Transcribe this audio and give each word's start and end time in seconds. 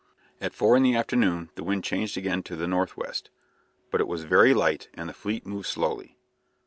At 0.41 0.55
four 0.55 0.75
in 0.75 0.81
the 0.81 0.95
afternoon 0.95 1.51
the 1.53 1.63
wind 1.63 1.83
changed 1.83 2.17
again 2.17 2.41
to 2.49 2.55
the 2.55 2.65
north 2.67 2.97
west, 2.97 3.29
but 3.91 4.01
it 4.01 4.07
was 4.07 4.23
very 4.23 4.51
light 4.51 4.89
and 4.95 5.07
the 5.07 5.13
fleet 5.13 5.45
moved 5.45 5.67
slowly. 5.67 6.17